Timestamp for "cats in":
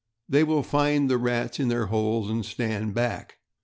1.19-1.67